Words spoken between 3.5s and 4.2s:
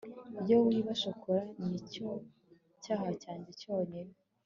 cyonyine